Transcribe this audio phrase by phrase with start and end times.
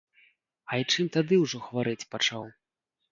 [0.77, 2.49] Айчым тады ўжо хварэць пачаў.